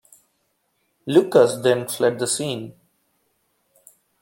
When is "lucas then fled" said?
1.05-2.17